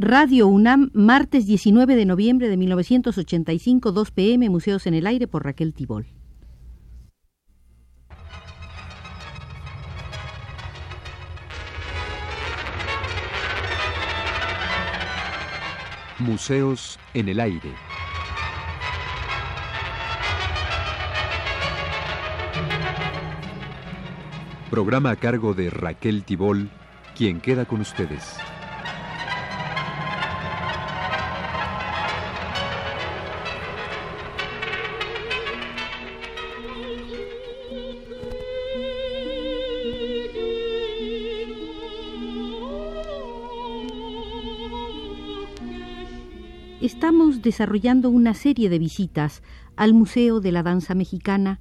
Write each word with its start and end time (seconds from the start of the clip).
Radio 0.00 0.46
UNAM, 0.46 0.90
martes 0.94 1.44
19 1.44 1.96
de 1.96 2.04
noviembre 2.04 2.48
de 2.48 2.56
1985, 2.56 3.90
2 3.90 4.10
pm, 4.12 4.48
Museos 4.48 4.86
en 4.86 4.94
el 4.94 5.08
Aire 5.08 5.26
por 5.26 5.44
Raquel 5.44 5.74
Tibol. 5.74 6.06
Museos 16.20 17.00
en 17.12 17.28
el 17.28 17.40
Aire. 17.40 17.72
Programa 24.70 25.10
a 25.10 25.16
cargo 25.16 25.54
de 25.54 25.70
Raquel 25.70 26.22
Tibol, 26.22 26.70
quien 27.16 27.40
queda 27.40 27.64
con 27.64 27.80
ustedes. 27.80 28.38
Estamos 46.80 47.42
desarrollando 47.42 48.08
una 48.08 48.34
serie 48.34 48.68
de 48.68 48.78
visitas 48.78 49.42
al 49.74 49.94
Museo 49.94 50.38
de 50.38 50.52
la 50.52 50.62
Danza 50.62 50.94
Mexicana 50.94 51.58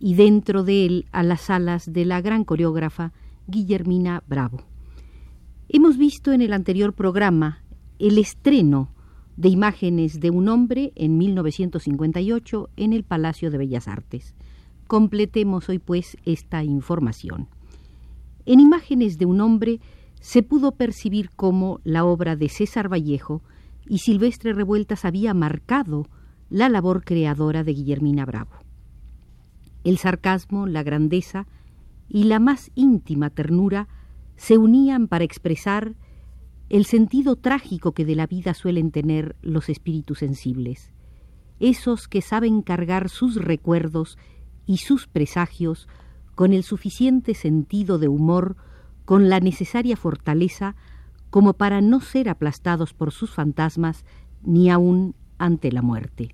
y 0.00 0.14
dentro 0.14 0.64
de 0.64 0.86
él 0.86 1.06
a 1.12 1.22
las 1.22 1.42
salas 1.42 1.92
de 1.92 2.06
la 2.06 2.22
gran 2.22 2.44
coreógrafa 2.44 3.12
Guillermina 3.46 4.22
Bravo. 4.26 4.62
Hemos 5.68 5.98
visto 5.98 6.32
en 6.32 6.40
el 6.40 6.54
anterior 6.54 6.94
programa 6.94 7.62
el 7.98 8.16
estreno 8.16 8.88
de 9.36 9.50
imágenes 9.50 10.20
de 10.20 10.30
un 10.30 10.48
hombre 10.48 10.92
en 10.96 11.18
1958 11.18 12.70
en 12.76 12.94
el 12.94 13.04
Palacio 13.04 13.50
de 13.50 13.58
Bellas 13.58 13.86
Artes. 13.86 14.34
Completemos 14.86 15.68
hoy 15.68 15.78
pues 15.78 16.16
esta 16.24 16.64
información. 16.64 17.48
En 18.46 18.60
imágenes 18.60 19.18
de 19.18 19.26
un 19.26 19.42
hombre 19.42 19.80
se 20.20 20.42
pudo 20.42 20.72
percibir 20.72 21.28
cómo 21.36 21.80
la 21.84 22.06
obra 22.06 22.34
de 22.34 22.48
César 22.48 22.90
Vallejo 22.90 23.42
y 23.86 23.98
Silvestre 23.98 24.52
Revueltas 24.52 25.04
había 25.04 25.34
marcado 25.34 26.08
la 26.50 26.68
labor 26.68 27.04
creadora 27.04 27.64
de 27.64 27.72
Guillermina 27.72 28.24
Bravo. 28.24 28.52
El 29.82 29.98
sarcasmo, 29.98 30.66
la 30.66 30.82
grandeza 30.82 31.46
y 32.08 32.24
la 32.24 32.38
más 32.38 32.70
íntima 32.74 33.30
ternura 33.30 33.88
se 34.36 34.58
unían 34.58 35.08
para 35.08 35.24
expresar 35.24 35.94
el 36.68 36.86
sentido 36.86 37.36
trágico 37.36 37.92
que 37.92 38.04
de 38.04 38.14
la 38.14 38.26
vida 38.26 38.54
suelen 38.54 38.90
tener 38.90 39.36
los 39.42 39.68
espíritus 39.68 40.20
sensibles, 40.20 40.92
esos 41.60 42.08
que 42.08 42.22
saben 42.22 42.62
cargar 42.62 43.08
sus 43.08 43.36
recuerdos 43.36 44.18
y 44.66 44.78
sus 44.78 45.06
presagios 45.06 45.88
con 46.34 46.52
el 46.52 46.64
suficiente 46.64 47.34
sentido 47.34 47.98
de 47.98 48.08
humor, 48.08 48.56
con 49.04 49.28
la 49.28 49.40
necesaria 49.40 49.96
fortaleza 49.96 50.74
como 51.34 51.54
para 51.54 51.80
no 51.80 52.00
ser 52.00 52.28
aplastados 52.28 52.94
por 52.94 53.10
sus 53.10 53.32
fantasmas 53.32 54.04
ni 54.44 54.70
aun 54.70 55.16
ante 55.36 55.72
la 55.72 55.82
muerte. 55.82 56.32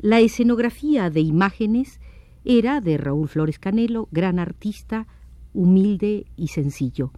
La 0.00 0.18
escenografía 0.18 1.10
de 1.10 1.20
imágenes 1.20 2.00
era 2.44 2.80
de 2.80 2.96
Raúl 2.96 3.28
Flores 3.28 3.60
Canelo, 3.60 4.08
gran 4.10 4.40
artista, 4.40 5.06
humilde 5.54 6.26
y 6.34 6.48
sencillo, 6.48 7.12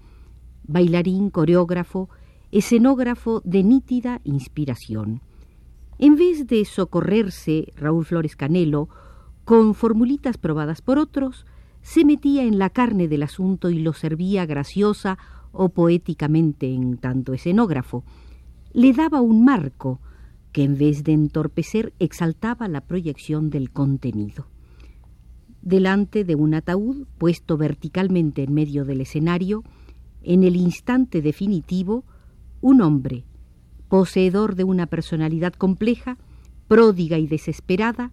bailarín, 0.64 1.30
coreógrafo, 1.30 2.10
escenógrafo 2.50 3.40
de 3.42 3.62
nítida 3.62 4.20
inspiración. 4.24 5.22
En 5.98 6.16
vez 6.16 6.46
de 6.46 6.62
socorrerse 6.66 7.72
Raúl 7.74 8.04
Flores 8.04 8.36
Canelo 8.36 8.90
con 9.46 9.72
formulitas 9.74 10.36
probadas 10.36 10.82
por 10.82 10.98
otros, 10.98 11.46
se 11.80 12.04
metía 12.04 12.42
en 12.42 12.58
la 12.58 12.68
carne 12.68 13.08
del 13.08 13.22
asunto 13.22 13.70
y 13.70 13.78
lo 13.78 13.94
servía 13.94 14.44
graciosa 14.44 15.16
o 15.52 15.68
poéticamente 15.68 16.72
en 16.72 16.96
tanto 16.96 17.34
escenógrafo. 17.34 18.04
Le 18.72 18.92
daba 18.92 19.20
un 19.20 19.44
marco 19.44 20.00
que 20.52 20.64
en 20.64 20.76
vez 20.76 21.04
de 21.04 21.12
entorpecer 21.12 21.92
exaltaba 21.98 22.68
la 22.68 22.82
proyección 22.82 23.50
del 23.50 23.70
contenido. 23.70 24.46
Delante 25.62 26.24
de 26.24 26.34
un 26.34 26.54
ataúd 26.54 27.06
puesto 27.18 27.56
verticalmente 27.56 28.42
en 28.42 28.52
medio 28.52 28.84
del 28.84 29.00
escenario, 29.00 29.62
en 30.22 30.44
el 30.44 30.56
instante 30.56 31.22
definitivo, 31.22 32.04
un 32.60 32.80
hombre, 32.82 33.24
poseedor 33.88 34.54
de 34.54 34.64
una 34.64 34.86
personalidad 34.86 35.52
compleja, 35.52 36.18
pródiga 36.68 37.18
y 37.18 37.26
desesperada, 37.26 38.10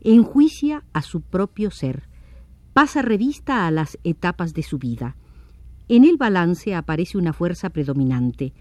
enjuicia 0.00 0.84
a 0.92 1.02
su 1.02 1.20
propio 1.20 1.70
ser, 1.70 2.08
pasa 2.72 3.02
revista 3.02 3.66
a 3.66 3.70
las 3.70 3.98
etapas 4.04 4.54
de 4.54 4.62
su 4.62 4.78
vida. 4.78 5.16
En 5.88 6.04
el 6.04 6.18
balance 6.18 6.74
aparece 6.74 7.16
una 7.16 7.32
fuerza 7.32 7.70
predominante, 7.70 8.52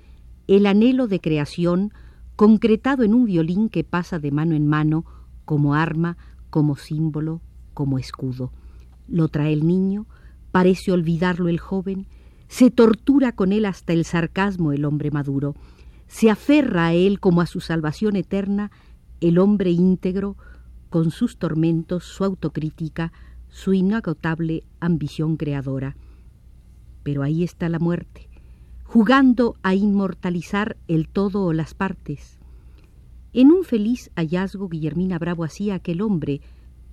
el 0.47 0.65
anhelo 0.65 1.07
de 1.07 1.19
creación 1.19 1.91
concretado 2.37 3.03
en 3.03 3.13
un 3.13 3.25
violín 3.25 3.67
que 3.67 3.83
pasa 3.83 4.17
de 4.17 4.31
mano 4.31 4.55
en 4.55 4.65
mano 4.65 5.03
como 5.43 5.73
arma, 5.73 6.15
como 6.49 6.77
símbolo, 6.77 7.41
como 7.73 7.99
escudo. 7.99 8.53
Lo 9.09 9.27
trae 9.27 9.51
el 9.51 9.67
niño, 9.67 10.05
parece 10.51 10.93
olvidarlo 10.93 11.49
el 11.49 11.59
joven, 11.59 12.07
se 12.47 12.71
tortura 12.71 13.33
con 13.33 13.51
él 13.51 13.65
hasta 13.65 13.91
el 13.91 14.05
sarcasmo 14.05 14.71
el 14.71 14.85
hombre 14.85 15.11
maduro, 15.11 15.53
se 16.07 16.29
aferra 16.29 16.87
a 16.87 16.93
él 16.93 17.19
como 17.19 17.41
a 17.41 17.45
su 17.45 17.59
salvación 17.59 18.15
eterna 18.15 18.71
el 19.19 19.37
hombre 19.37 19.71
íntegro, 19.71 20.37
con 20.89 21.11
sus 21.11 21.37
tormentos, 21.37 22.05
su 22.05 22.23
autocrítica, 22.23 23.11
su 23.49 23.73
inagotable 23.73 24.63
ambición 24.79 25.35
creadora. 25.35 25.97
Pero 27.07 27.23
ahí 27.23 27.45
está 27.45 27.69
la 27.69 27.79
muerte, 27.79 28.27
jugando 28.83 29.55
a 29.63 29.73
inmortalizar 29.73 30.75
el 30.89 31.07
todo 31.07 31.45
o 31.45 31.53
las 31.53 31.73
partes. 31.73 32.37
En 33.31 33.49
un 33.49 33.63
feliz 33.63 34.11
hallazgo 34.17 34.67
Guillermina 34.67 35.17
Bravo 35.17 35.45
hacía 35.45 35.75
aquel 35.75 36.01
hombre 36.01 36.41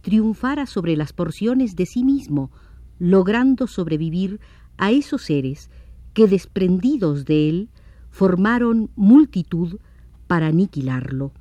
triunfara 0.03 0.67
sobre 0.67 0.97
las 0.97 1.13
porciones 1.13 1.75
de 1.75 1.87
sí 1.87 2.05
mismo, 2.05 2.53
logrando 3.01 3.67
sobrevivir 3.67 4.39
a 4.77 4.93
esos 4.93 5.23
seres 5.23 5.69
que, 6.13 6.29
desprendidos 6.29 7.25
de 7.25 7.49
él, 7.49 7.71
formaron 8.11 8.91
multitud 8.95 9.81
para 10.29 10.47
aniquilarlo. 10.47 11.33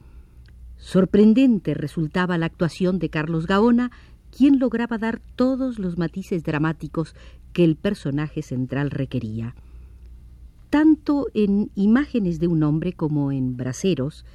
Sorprendente 0.77 1.75
resultaba 1.75 2.39
la 2.39 2.47
actuación 2.47 2.97
de 2.97 3.09
Carlos 3.09 3.45
Gaona, 3.45 3.91
quien 4.35 4.59
lograba 4.59 4.97
dar 4.97 5.21
todos 5.35 5.77
los 5.77 5.97
matices 5.97 6.43
dramáticos 6.43 7.15
que 7.53 7.63
el 7.63 7.75
personaje 7.75 8.41
central 8.41 8.89
requería. 8.89 9.55
Tanto 10.69 11.27
en 11.35 11.69
imágenes 11.75 12.39
de 12.39 12.47
un 12.47 12.63
hombre 12.63 12.93
como 12.93 13.31
en 13.31 13.55
braceros, 13.55 14.25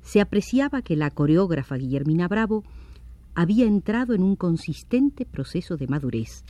se 0.00 0.20
apreciaba 0.20 0.82
que 0.82 0.94
la 0.94 1.10
coreógrafa 1.10 1.76
Guillermina 1.76 2.28
Bravo 2.28 2.62
había 3.34 3.66
entrado 3.66 4.14
en 4.14 4.22
un 4.22 4.36
consistente 4.36 5.26
proceso 5.26 5.76
de 5.76 5.88
madurez. 5.88 6.44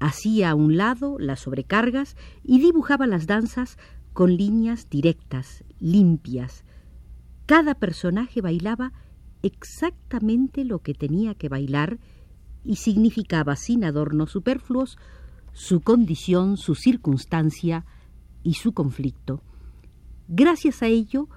Hacía 0.00 0.50
a 0.50 0.54
un 0.56 0.76
lado 0.76 1.18
las 1.20 1.40
sobrecargas 1.40 2.16
y 2.42 2.58
dibujaba 2.58 3.06
las 3.06 3.28
danzas 3.28 3.78
con 4.12 4.36
líneas 4.36 4.90
directas, 4.90 5.64
limpias. 5.78 6.64
Cada 7.46 7.76
personaje 7.76 8.40
bailaba 8.40 8.92
exactamente 9.42 10.64
lo 10.64 10.80
que 10.80 10.94
tenía 10.94 11.34
que 11.34 11.48
bailar 11.48 11.98
y 12.64 12.76
significaba 12.76 13.56
sin 13.56 13.84
adornos 13.84 14.30
superfluos 14.30 14.98
su 15.52 15.80
condición, 15.80 16.56
su 16.56 16.74
circunstancia 16.74 17.84
y 18.42 18.54
su 18.54 18.72
conflicto. 18.72 19.42
Gracias 20.28 20.82
a 20.82 20.86
ello, 20.86 21.28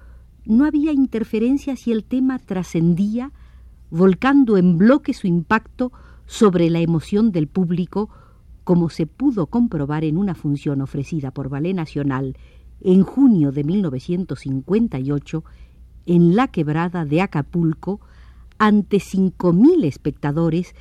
no 0.44 0.64
había 0.64 0.92
interferencia 0.92 1.76
si 1.76 1.92
el 1.92 2.04
tema 2.04 2.38
trascendía 2.38 3.32
volcando 3.90 4.56
en 4.56 4.78
bloque 4.78 5.12
su 5.12 5.26
impacto 5.26 5.92
sobre 6.26 6.70
la 6.70 6.80
emoción 6.80 7.30
del 7.30 7.46
público, 7.46 8.10
como 8.64 8.90
se 8.90 9.06
pudo 9.06 9.46
comprobar 9.46 10.04
en 10.04 10.16
una 10.16 10.34
función 10.34 10.80
ofrecida 10.80 11.30
por 11.30 11.48
Ballet 11.48 11.74
Nacional 11.74 12.36
en 12.80 13.02
junio 13.02 13.52
de 13.52 13.64
1958 13.64 15.44
en 16.06 16.36
la 16.36 16.48
quebrada 16.48 17.04
de 17.04 17.20
Acapulco 17.22 18.00
ante 18.58 19.00
cinco 19.00 19.52
mil 19.52 19.84
espectadores 19.84 20.74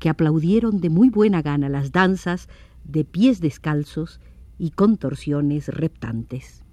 que 0.00 0.08
aplaudieron 0.08 0.80
de 0.80 0.90
muy 0.90 1.10
buena 1.10 1.42
gana 1.42 1.68
las 1.68 1.92
danzas 1.92 2.48
de 2.84 3.04
pies 3.04 3.40
descalzos 3.40 4.20
y 4.58 4.70
contorsiones 4.70 5.68
reptantes. 5.68 6.64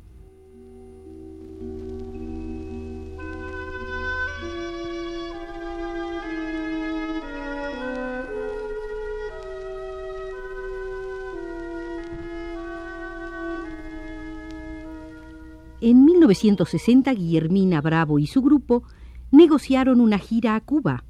En 15.79 16.05
1960, 16.05 17.13
Guillermina 17.13 17.81
Bravo 17.81 18.17
y 18.17 18.25
su 18.25 18.41
grupo 18.41 18.83
negociaron 19.31 20.01
una 20.01 20.17
gira 20.17 20.55
a 20.55 20.61
Cuba, 20.61 21.03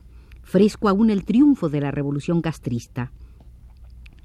fresco 0.48 0.88
aún 0.88 1.10
el 1.10 1.26
triunfo 1.26 1.68
de 1.68 1.82
la 1.82 1.92
revolución 1.92 2.42
castrista. 2.42 3.12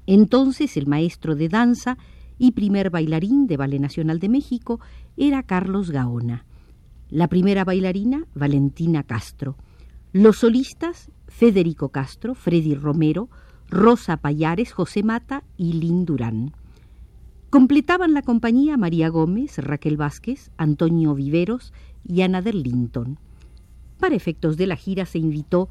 Entonces 0.07 0.77
el 0.77 0.87
maestro 0.87 1.35
de 1.35 1.49
danza 1.49 1.97
y 2.39 2.51
primer 2.51 2.89
bailarín 2.89 3.45
de 3.45 3.57
Ballet 3.57 3.81
Nacional 3.81 4.19
de 4.19 4.29
México 4.29 4.79
era 5.17 5.43
Carlos 5.43 5.91
Gaona. 5.91 6.45
La 7.09 7.27
primera 7.27 7.65
bailarina, 7.65 8.25
Valentina 8.33 9.03
Castro. 9.03 9.57
Los 10.13 10.37
solistas, 10.37 11.11
Federico 11.27 11.89
Castro, 11.89 12.35
Freddy 12.35 12.73
Romero, 12.73 13.27
Rosa 13.69 14.15
Payares, 14.15 14.71
José 14.71 15.03
Mata 15.03 15.43
y 15.57 15.73
Lin 15.73 16.05
Durán. 16.05 16.53
Completaban 17.49 18.13
la 18.13 18.21
compañía 18.21 18.77
María 18.77 19.09
Gómez, 19.09 19.57
Raquel 19.57 19.97
Vázquez, 19.97 20.51
Antonio 20.55 21.15
Viveros 21.15 21.73
y 22.07 22.21
Ana 22.21 22.39
Linton. 22.39 23.19
Para 23.99 24.15
efectos 24.15 24.55
de 24.55 24.67
la 24.67 24.77
gira 24.77 25.05
se 25.05 25.19
invitó 25.19 25.69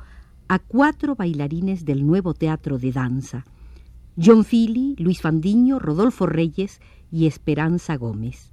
a 0.53 0.59
cuatro 0.59 1.15
bailarines 1.15 1.87
del 1.87 2.07
nuevo 2.07 2.35
teatro 2.35 2.77
de 2.77 2.93
danza, 2.93 3.47
John 4.23 4.45
Philly, 4.45 4.95
Luis 4.99 5.23
Fandiño, 5.23 5.79
Rodolfo 5.79 6.27
Reyes 6.27 6.83
y 7.11 7.27
Esperanza 7.27 7.97
Gómez. 7.97 8.53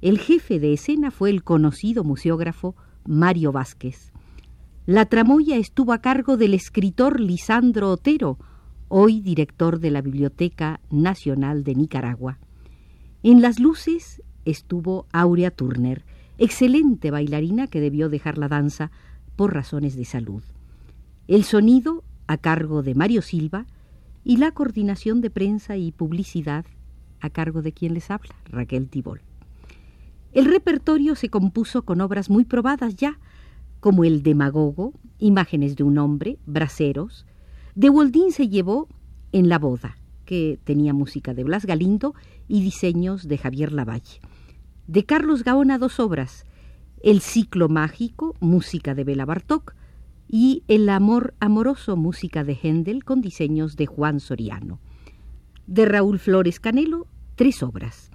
El 0.00 0.18
jefe 0.18 0.58
de 0.58 0.72
escena 0.72 1.10
fue 1.10 1.28
el 1.28 1.44
conocido 1.44 2.04
museógrafo 2.04 2.74
Mario 3.04 3.52
Vázquez. 3.52 4.12
La 4.86 5.04
tramoya 5.04 5.58
estuvo 5.58 5.92
a 5.92 5.98
cargo 5.98 6.38
del 6.38 6.54
escritor 6.54 7.20
Lisandro 7.20 7.90
Otero, 7.90 8.38
hoy 8.88 9.20
director 9.20 9.78
de 9.78 9.90
la 9.90 10.00
Biblioteca 10.00 10.80
Nacional 10.88 11.64
de 11.64 11.74
Nicaragua. 11.74 12.38
En 13.22 13.42
las 13.42 13.60
luces 13.60 14.22
estuvo 14.46 15.06
Aurea 15.12 15.50
Turner, 15.50 16.02
excelente 16.38 17.10
bailarina 17.10 17.66
que 17.66 17.82
debió 17.82 18.08
dejar 18.08 18.38
la 18.38 18.48
danza 18.48 18.90
por 19.36 19.52
razones 19.52 19.96
de 19.96 20.06
salud. 20.06 20.42
El 21.30 21.44
sonido, 21.44 22.02
a 22.26 22.38
cargo 22.38 22.82
de 22.82 22.96
Mario 22.96 23.22
Silva, 23.22 23.64
y 24.24 24.38
la 24.38 24.50
coordinación 24.50 25.20
de 25.20 25.30
prensa 25.30 25.76
y 25.76 25.92
publicidad, 25.92 26.64
a 27.20 27.30
cargo 27.30 27.62
de 27.62 27.70
quien 27.70 27.94
les 27.94 28.10
habla, 28.10 28.34
Raquel 28.46 28.88
Tibol. 28.88 29.20
El 30.32 30.46
repertorio 30.46 31.14
se 31.14 31.28
compuso 31.28 31.82
con 31.82 32.00
obras 32.00 32.30
muy 32.30 32.44
probadas 32.44 32.96
ya, 32.96 33.20
como 33.78 34.02
el 34.02 34.24
Demagogo, 34.24 34.92
Imágenes 35.20 35.76
de 35.76 35.84
un 35.84 35.98
hombre, 35.98 36.36
Braceros, 36.46 37.26
de 37.76 37.90
Woldín 37.90 38.32
se 38.32 38.48
llevó 38.48 38.88
En 39.30 39.48
la 39.48 39.60
boda, 39.60 39.98
que 40.24 40.58
tenía 40.64 40.94
música 40.94 41.32
de 41.32 41.44
Blas 41.44 41.64
Galindo 41.64 42.12
y 42.48 42.60
diseños 42.60 43.28
de 43.28 43.38
Javier 43.38 43.70
Lavalle. 43.70 44.20
De 44.88 45.04
Carlos 45.04 45.44
Gaona 45.44 45.78
dos 45.78 46.00
obras, 46.00 46.44
El 47.04 47.20
ciclo 47.20 47.68
mágico, 47.68 48.34
música 48.40 48.96
de 48.96 49.04
Bela 49.04 49.26
Bartok, 49.26 49.76
y 50.32 50.62
El 50.68 50.88
amor 50.88 51.34
amoroso, 51.40 51.96
música 51.96 52.44
de 52.44 52.54
Händel 52.54 53.02
con 53.02 53.20
diseños 53.20 53.74
de 53.74 53.86
Juan 53.86 54.20
Soriano. 54.20 54.78
De 55.66 55.86
Raúl 55.86 56.20
Flores 56.20 56.60
Canelo, 56.60 57.08
tres 57.34 57.64
obras. 57.64 58.12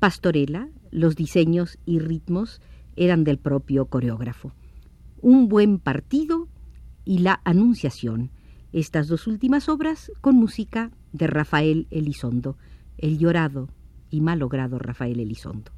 Pastorela, 0.00 0.68
los 0.90 1.14
diseños 1.14 1.78
y 1.86 2.00
ritmos 2.00 2.60
eran 2.96 3.22
del 3.22 3.38
propio 3.38 3.86
coreógrafo. 3.86 4.54
Un 5.22 5.46
buen 5.46 5.78
partido 5.78 6.48
y 7.04 7.18
la 7.18 7.40
Anunciación, 7.44 8.32
estas 8.72 9.06
dos 9.06 9.28
últimas 9.28 9.68
obras 9.68 10.10
con 10.20 10.34
música 10.34 10.90
de 11.12 11.28
Rafael 11.28 11.86
Elizondo, 11.90 12.58
el 12.98 13.18
llorado 13.18 13.68
y 14.10 14.20
malogrado 14.20 14.80
Rafael 14.80 15.20
Elizondo. 15.20 15.70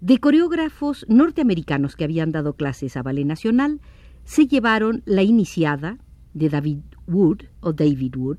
De 0.00 0.18
coreógrafos 0.18 1.04
norteamericanos 1.08 1.96
que 1.96 2.04
habían 2.04 2.32
dado 2.32 2.54
clases 2.54 2.96
a 2.96 3.02
Ballet 3.02 3.26
Nacional, 3.26 3.80
se 4.24 4.46
llevaron 4.46 5.02
la 5.04 5.22
iniciada 5.22 5.98
de 6.32 6.48
David 6.48 6.80
Wood 7.06 7.42
o 7.60 7.72
David 7.72 8.16
Wood, 8.16 8.38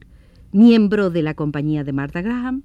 miembro 0.52 1.10
de 1.10 1.22
la 1.22 1.34
compañía 1.34 1.84
de 1.84 1.94
Martha 1.94 2.22
Graham, 2.22 2.64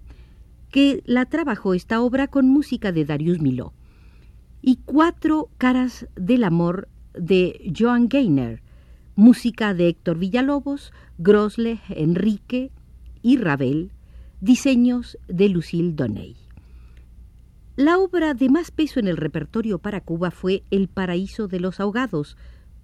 que 0.70 1.02
la 1.05 1.26
trabajó 1.26 1.75
esta 1.75 2.00
obra 2.00 2.28
con 2.28 2.49
música 2.49 2.93
de 2.93 3.05
Darius 3.05 3.40
Milhaud, 3.40 3.72
y 4.62 4.76
Cuatro 4.84 5.50
caras 5.58 6.06
del 6.17 6.44
amor 6.44 6.88
de 7.14 7.72
Joan 7.76 8.08
Gaynor, 8.08 8.61
música 9.17 9.75
de 9.75 9.88
Héctor 9.88 10.19
Villalobos, 10.19 10.93
Grosle, 11.19 11.81
Enrique 11.88 12.70
y 13.23 13.37
Ravel, 13.37 13.90
diseños 14.40 15.19
de 15.28 15.49
Lucille 15.49 15.93
Doney. 15.93 16.37
La 17.76 17.99
obra 17.99 18.34
de 18.34 18.49
más 18.49 18.70
peso 18.70 19.00
en 19.00 19.08
el 19.08 19.16
repertorio 19.16 19.78
para 19.78 20.00
Cuba 20.00 20.31
fue 20.31 20.64
El 20.70 20.88
paraíso 20.88 21.49
de 21.49 21.61
los 21.61 21.81
ahogados, 21.81 22.37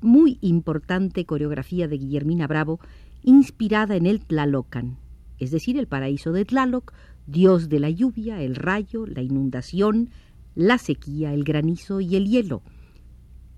muy 0.07 0.39
importante 0.41 1.27
coreografía 1.27 1.89
de 1.89 1.99
Guillermina 1.99 2.47
Bravo, 2.47 2.81
inspirada 3.23 3.97
en 3.97 4.07
el 4.07 4.21
Tlalocan, 4.21 4.99
es 5.39 5.51
decir, 5.51 5.77
el 5.79 5.89
paraíso 5.89 6.33
de 6.33 6.45
Tlaloc, 6.45 6.93
dios 7.27 7.69
de 7.69 7.81
la 7.81 7.91
lluvia, 7.91 8.41
el 8.41 8.55
rayo, 8.55 9.05
la 9.07 9.21
inundación, 9.21 10.11
la 10.55 10.79
sequía, 10.79 11.35
el 11.35 11.45
granizo 11.45 12.01
y 12.01 12.17
el 12.17 12.27
hielo. 12.27 12.63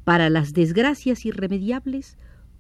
Para 0.05 0.31
las 0.31 0.55
desgracias 0.55 1.27
irremediables, 1.27 2.17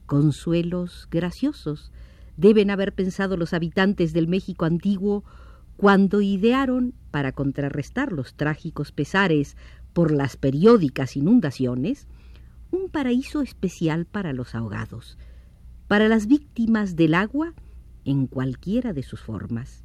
consuelos 0.06 1.08
graciosos 1.10 1.90
deben 2.36 2.70
haber 2.70 2.94
pensado 2.94 3.36
los 3.36 3.52
habitantes 3.52 4.12
del 4.12 4.28
México 4.28 4.64
antiguo 4.64 5.24
cuando 5.76 6.20
idearon, 6.20 6.94
para 7.10 7.32
contrarrestar 7.32 8.12
los 8.12 8.34
trágicos 8.34 8.92
pesares 8.92 9.56
por 9.92 10.12
las 10.12 10.36
periódicas 10.36 11.16
inundaciones, 11.16 12.06
un 12.70 12.90
paraíso 12.90 13.42
especial 13.42 14.06
para 14.06 14.32
los 14.32 14.54
ahogados, 14.54 15.18
para 15.86 16.08
las 16.08 16.26
víctimas 16.26 16.96
del 16.96 17.14
agua 17.14 17.54
en 18.04 18.26
cualquiera 18.26 18.92
de 18.92 19.02
sus 19.02 19.20
formas. 19.20 19.84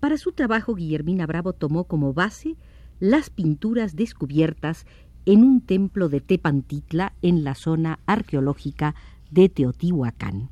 Para 0.00 0.16
su 0.16 0.32
trabajo, 0.32 0.74
Guillermina 0.74 1.26
Bravo 1.26 1.52
tomó 1.52 1.84
como 1.84 2.12
base 2.14 2.56
las 2.98 3.30
pinturas 3.30 3.96
descubiertas 3.96 4.86
en 5.26 5.44
un 5.44 5.60
templo 5.60 6.08
de 6.08 6.20
Tepantitla 6.20 7.14
en 7.22 7.44
la 7.44 7.54
zona 7.54 7.98
arqueológica 8.06 8.94
de 9.30 9.48
Teotihuacán 9.48 10.50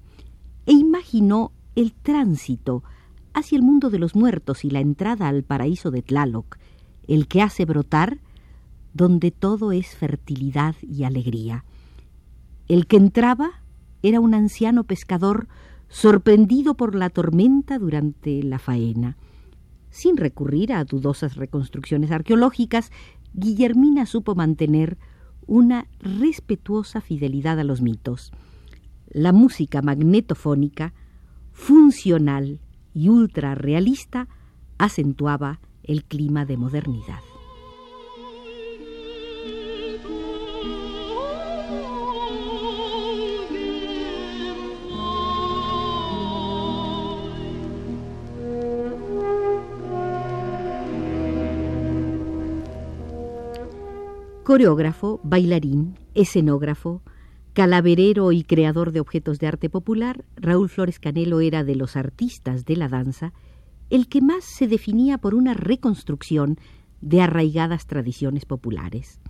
e 0.66 0.72
imaginó 0.72 1.52
el 1.74 1.94
tránsito 1.94 2.84
hacia 3.32 3.56
el 3.56 3.62
mundo 3.62 3.88
de 3.90 3.98
los 3.98 4.14
muertos 4.14 4.64
y 4.64 4.70
la 4.70 4.80
entrada 4.80 5.28
al 5.28 5.42
paraíso 5.42 5.90
de 5.90 6.02
Tlaloc, 6.02 6.58
el 7.06 7.26
que 7.26 7.40
hace 7.40 7.64
brotar 7.64 8.18
donde 8.98 9.30
todo 9.30 9.72
es 9.72 9.96
fertilidad 9.96 10.74
y 10.82 11.04
alegría. 11.04 11.64
El 12.68 12.86
que 12.86 12.98
entraba 12.98 13.62
era 14.02 14.20
un 14.20 14.34
anciano 14.34 14.84
pescador 14.84 15.48
sorprendido 15.88 16.74
por 16.74 16.94
la 16.94 17.08
tormenta 17.08 17.78
durante 17.78 18.42
la 18.42 18.58
faena. 18.58 19.16
Sin 19.88 20.18
recurrir 20.18 20.74
a 20.74 20.84
dudosas 20.84 21.36
reconstrucciones 21.36 22.10
arqueológicas, 22.10 22.92
Guillermina 23.32 24.04
supo 24.04 24.34
mantener 24.34 24.98
una 25.46 25.86
respetuosa 26.00 27.00
fidelidad 27.00 27.58
a 27.58 27.64
los 27.64 27.80
mitos 27.80 28.32
la 29.10 29.32
música 29.32 29.82
magnetofónica, 29.82 30.92
funcional 31.52 32.60
y 32.94 33.08
ultra 33.08 33.54
realista, 33.54 34.28
acentuaba 34.78 35.60
el 35.82 36.04
clima 36.04 36.44
de 36.44 36.56
modernidad. 36.56 37.27
Coreógrafo, 54.48 55.20
bailarín, 55.24 55.98
escenógrafo, 56.14 57.02
Calaverero 57.52 58.32
y 58.32 58.44
creador 58.44 58.92
de 58.92 59.00
objetos 59.00 59.38
de 59.38 59.46
arte 59.46 59.68
popular, 59.68 60.24
Raúl 60.36 60.70
Flores 60.70 60.98
Canelo 60.98 61.40
era 61.40 61.64
de 61.64 61.74
los 61.74 61.96
artistas 61.96 62.64
de 62.64 62.76
la 62.76 62.88
danza 62.88 63.34
el 63.90 64.08
que 64.08 64.22
más 64.22 64.44
se 64.44 64.66
definía 64.66 65.18
por 65.18 65.34
una 65.34 65.52
reconstrucción 65.52 66.56
de 67.02 67.20
arraigadas 67.20 67.86
tradiciones 67.86 68.46
populares. 68.46 69.20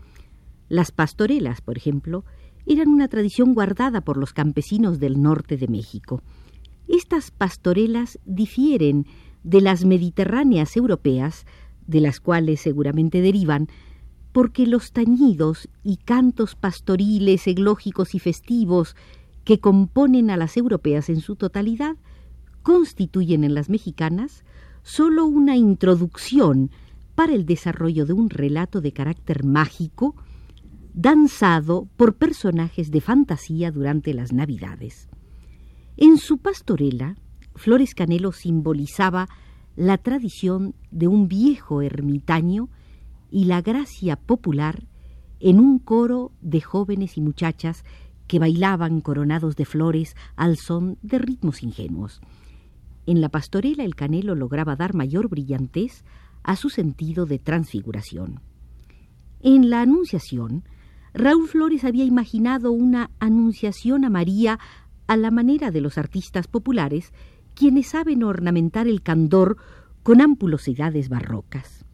Las 0.68 0.92
pastorelas, 0.92 1.62
por 1.62 1.76
ejemplo, 1.76 2.24
eran 2.64 2.86
una 2.86 3.08
tradición 3.08 3.54
guardada 3.54 4.02
por 4.02 4.18
los 4.18 4.32
campesinos 4.32 5.00
del 5.00 5.20
norte 5.20 5.56
de 5.56 5.66
México. 5.66 6.22
Estas 6.86 7.32
pastorelas 7.32 8.20
difieren 8.24 9.04
de 9.42 9.62
las 9.62 9.84
mediterráneas 9.84 10.76
europeas, 10.76 11.44
de 11.88 12.02
las 12.02 12.20
cuales 12.20 12.60
seguramente 12.60 13.20
derivan 13.20 13.66
porque 14.38 14.68
los 14.68 14.92
tañidos 14.92 15.68
y 15.82 15.96
cantos 15.96 16.54
pastoriles, 16.54 17.48
eglógicos 17.48 18.14
y 18.14 18.20
festivos 18.20 18.94
que 19.42 19.58
componen 19.58 20.30
a 20.30 20.36
las 20.36 20.56
europeas 20.56 21.08
en 21.08 21.20
su 21.20 21.34
totalidad 21.34 21.96
constituyen 22.62 23.42
en 23.42 23.52
las 23.52 23.68
mexicanas 23.68 24.44
sólo 24.84 25.26
una 25.26 25.56
introducción 25.56 26.70
para 27.16 27.34
el 27.34 27.46
desarrollo 27.46 28.06
de 28.06 28.12
un 28.12 28.30
relato 28.30 28.80
de 28.80 28.92
carácter 28.92 29.42
mágico, 29.42 30.14
danzado 30.94 31.88
por 31.96 32.14
personajes 32.14 32.92
de 32.92 33.00
fantasía 33.00 33.72
durante 33.72 34.14
las 34.14 34.32
Navidades. 34.32 35.08
En 35.96 36.16
su 36.16 36.38
pastorela, 36.38 37.16
Flores 37.56 37.92
Canelo 37.92 38.30
simbolizaba 38.30 39.28
la 39.74 39.98
tradición 39.98 40.76
de 40.92 41.08
un 41.08 41.26
viejo 41.26 41.82
ermitaño 41.82 42.68
y 43.30 43.44
la 43.44 43.62
gracia 43.62 44.16
popular 44.16 44.86
en 45.40 45.60
un 45.60 45.78
coro 45.78 46.32
de 46.40 46.60
jóvenes 46.60 47.16
y 47.16 47.20
muchachas 47.20 47.84
que 48.26 48.38
bailaban 48.38 49.00
coronados 49.00 49.56
de 49.56 49.64
flores 49.64 50.14
al 50.36 50.56
son 50.56 50.98
de 51.02 51.18
ritmos 51.18 51.62
ingenuos. 51.62 52.20
En 53.06 53.20
la 53.20 53.30
pastorela 53.30 53.84
el 53.84 53.94
canelo 53.94 54.34
lograba 54.34 54.76
dar 54.76 54.94
mayor 54.94 55.28
brillantez 55.28 56.04
a 56.42 56.56
su 56.56 56.68
sentido 56.68 57.26
de 57.26 57.38
transfiguración. 57.38 58.40
En 59.40 59.70
la 59.70 59.80
Anunciación, 59.80 60.64
Raúl 61.14 61.48
Flores 61.48 61.84
había 61.84 62.04
imaginado 62.04 62.70
una 62.70 63.10
anunciación 63.18 64.04
a 64.04 64.10
María 64.10 64.58
a 65.06 65.16
la 65.16 65.30
manera 65.30 65.70
de 65.70 65.80
los 65.80 65.96
artistas 65.96 66.48
populares, 66.48 67.12
quienes 67.54 67.88
saben 67.88 68.22
ornamentar 68.22 68.86
el 68.86 69.02
candor 69.02 69.56
con 70.02 70.20
ampulosidades 70.20 71.08
barrocas. 71.08 71.86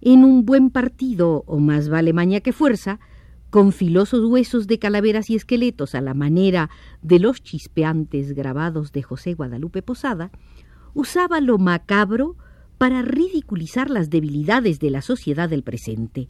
En 0.00 0.24
un 0.24 0.46
buen 0.46 0.70
partido, 0.70 1.44
o 1.46 1.58
más 1.58 1.88
vale 1.88 2.12
maña 2.12 2.40
que 2.40 2.52
fuerza, 2.52 3.00
con 3.50 3.72
filosos 3.72 4.24
huesos 4.26 4.66
de 4.66 4.78
calaveras 4.78 5.30
y 5.30 5.34
esqueletos 5.34 5.94
a 5.94 6.00
la 6.00 6.14
manera 6.14 6.70
de 7.02 7.18
los 7.18 7.42
chispeantes 7.42 8.32
grabados 8.32 8.92
de 8.92 9.02
José 9.02 9.34
Guadalupe 9.34 9.82
Posada, 9.82 10.30
usaba 10.94 11.40
lo 11.40 11.58
macabro 11.58 12.36
para 12.76 13.02
ridiculizar 13.02 13.90
las 13.90 14.10
debilidades 14.10 14.78
de 14.78 14.90
la 14.90 15.02
sociedad 15.02 15.48
del 15.48 15.62
presente. 15.62 16.28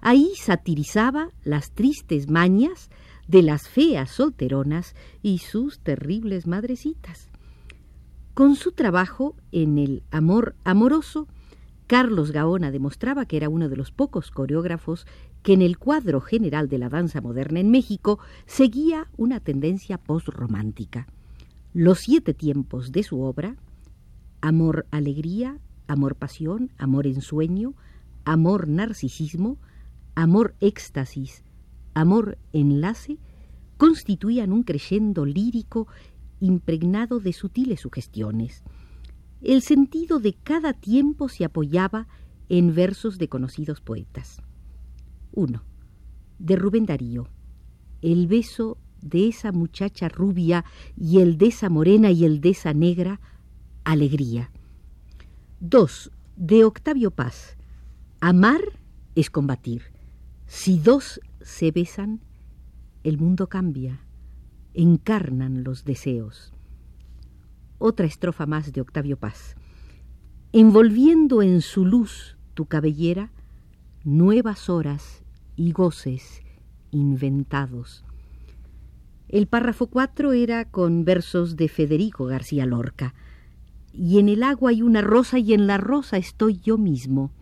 Ahí 0.00 0.32
satirizaba 0.36 1.30
las 1.42 1.72
tristes 1.72 2.30
mañas 2.30 2.90
de 3.26 3.42
las 3.42 3.68
feas 3.68 4.10
solteronas 4.10 4.94
y 5.22 5.38
sus 5.38 5.80
terribles 5.80 6.46
madrecitas. 6.46 7.28
Con 8.34 8.54
su 8.54 8.72
trabajo 8.72 9.34
en 9.50 9.78
el 9.78 10.02
amor 10.10 10.54
amoroso, 10.64 11.26
Carlos 11.86 12.32
Gaona 12.32 12.72
demostraba 12.72 13.26
que 13.26 13.36
era 13.36 13.48
uno 13.48 13.68
de 13.68 13.76
los 13.76 13.92
pocos 13.92 14.32
coreógrafos 14.32 15.06
que 15.42 15.52
en 15.52 15.62
el 15.62 15.78
cuadro 15.78 16.20
general 16.20 16.68
de 16.68 16.78
la 16.78 16.88
danza 16.88 17.20
moderna 17.20 17.60
en 17.60 17.70
México 17.70 18.18
seguía 18.46 19.08
una 19.16 19.38
tendencia 19.38 19.96
postromántica. 19.96 21.06
Los 21.72 22.00
siete 22.00 22.34
tiempos 22.34 22.90
de 22.90 23.04
su 23.04 23.20
obra, 23.20 23.56
amor 24.40 24.86
alegría, 24.90 25.58
amor 25.86 26.16
pasión, 26.16 26.72
amor 26.76 27.06
ensueño, 27.06 27.74
amor 28.24 28.66
narcisismo, 28.66 29.58
amor 30.16 30.56
éxtasis, 30.60 31.44
amor 31.94 32.38
enlace, 32.52 33.18
constituían 33.76 34.52
un 34.52 34.64
creyendo 34.64 35.24
lírico 35.24 35.86
impregnado 36.40 37.20
de 37.20 37.32
sutiles 37.32 37.80
sugestiones. 37.80 38.64
El 39.42 39.62
sentido 39.62 40.18
de 40.18 40.32
cada 40.32 40.72
tiempo 40.72 41.28
se 41.28 41.44
apoyaba 41.44 42.08
en 42.48 42.74
versos 42.74 43.18
de 43.18 43.28
conocidos 43.28 43.80
poetas. 43.80 44.42
1. 45.32 45.62
De 46.38 46.56
Rubén 46.56 46.86
Darío. 46.86 47.28
El 48.00 48.26
beso 48.28 48.78
de 49.02 49.28
esa 49.28 49.52
muchacha 49.52 50.08
rubia 50.08 50.64
y 50.96 51.20
el 51.20 51.38
de 51.38 51.46
esa 51.46 51.68
morena 51.68 52.10
y 52.10 52.24
el 52.24 52.40
de 52.40 52.50
esa 52.50 52.72
negra, 52.72 53.20
alegría. 53.84 54.50
2. 55.60 56.10
De 56.36 56.64
Octavio 56.64 57.10
Paz. 57.10 57.56
Amar 58.20 58.60
es 59.14 59.30
combatir. 59.30 59.82
Si 60.46 60.78
dos 60.78 61.20
se 61.40 61.70
besan, 61.72 62.20
el 63.02 63.18
mundo 63.18 63.48
cambia, 63.48 64.00
encarnan 64.74 65.64
los 65.64 65.84
deseos. 65.84 66.55
Otra 67.78 68.06
estrofa 68.06 68.46
más 68.46 68.72
de 68.72 68.80
Octavio 68.80 69.18
Paz. 69.18 69.56
Envolviendo 70.52 71.42
en 71.42 71.60
su 71.60 71.84
luz 71.84 72.36
tu 72.54 72.66
cabellera, 72.66 73.32
nuevas 74.04 74.70
horas 74.70 75.22
y 75.56 75.72
goces 75.72 76.42
inventados. 76.90 78.04
El 79.28 79.48
párrafo 79.48 79.88
4 79.88 80.32
era 80.32 80.64
con 80.66 81.04
versos 81.04 81.56
de 81.56 81.68
Federico 81.68 82.26
García 82.26 82.64
Lorca. 82.64 83.14
Y 83.92 84.18
en 84.18 84.28
el 84.28 84.42
agua 84.42 84.70
hay 84.70 84.82
una 84.82 85.00
rosa 85.00 85.38
y 85.38 85.52
en 85.52 85.66
la 85.66 85.78
rosa 85.78 86.16
estoy 86.16 86.58
yo 86.60 86.78
mismo. 86.78 87.32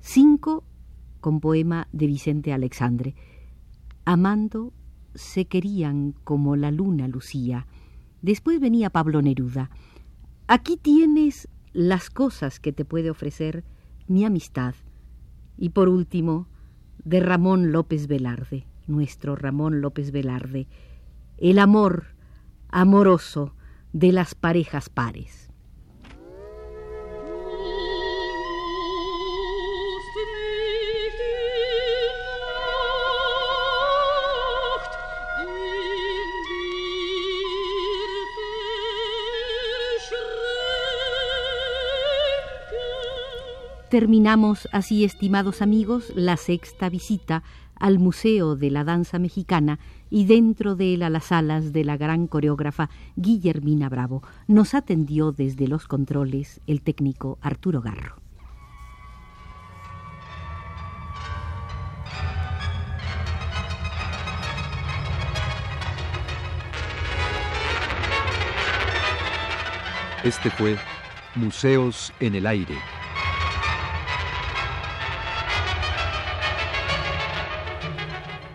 5 0.00 0.62
con 1.20 1.40
poema 1.40 1.88
de 1.92 2.06
Vicente 2.06 2.52
Alexandre. 2.52 3.14
Amando 4.04 4.72
se 5.14 5.46
querían 5.46 6.14
como 6.24 6.56
la 6.56 6.70
luna 6.70 7.08
lucía. 7.08 7.66
Después 8.24 8.58
venía 8.58 8.88
Pablo 8.88 9.20
Neruda. 9.20 9.68
Aquí 10.46 10.78
tienes 10.78 11.46
las 11.74 12.08
cosas 12.08 12.58
que 12.58 12.72
te 12.72 12.86
puede 12.86 13.10
ofrecer 13.10 13.64
mi 14.08 14.24
amistad. 14.24 14.74
Y 15.58 15.68
por 15.68 15.90
último, 15.90 16.48
de 17.04 17.20
Ramón 17.20 17.70
López 17.70 18.06
Velarde, 18.06 18.64
nuestro 18.86 19.36
Ramón 19.36 19.82
López 19.82 20.10
Velarde, 20.10 20.68
el 21.36 21.58
amor 21.58 22.14
amoroso 22.70 23.54
de 23.92 24.10
las 24.12 24.34
parejas 24.34 24.88
pares. 24.88 25.50
Terminamos 43.94 44.68
así, 44.72 45.04
estimados 45.04 45.62
amigos, 45.62 46.12
la 46.16 46.36
sexta 46.36 46.88
visita 46.88 47.44
al 47.76 48.00
Museo 48.00 48.56
de 48.56 48.68
la 48.72 48.82
Danza 48.82 49.20
Mexicana 49.20 49.78
y 50.10 50.24
dentro 50.24 50.74
de 50.74 50.94
él 50.94 51.04
a 51.04 51.10
las 51.10 51.26
salas 51.26 51.72
de 51.72 51.84
la 51.84 51.96
gran 51.96 52.26
coreógrafa 52.26 52.90
Guillermina 53.14 53.88
Bravo. 53.88 54.24
Nos 54.48 54.74
atendió 54.74 55.30
desde 55.30 55.68
los 55.68 55.86
controles 55.86 56.60
el 56.66 56.82
técnico 56.82 57.38
Arturo 57.40 57.82
Garro. 57.82 58.16
Este 70.24 70.50
fue 70.50 70.78
Museos 71.36 72.12
en 72.18 72.34
el 72.34 72.48
Aire. 72.48 72.74